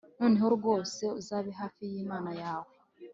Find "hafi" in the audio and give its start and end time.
1.59-1.81